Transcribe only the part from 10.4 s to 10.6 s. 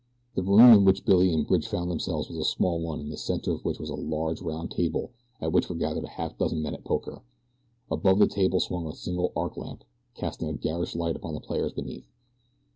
a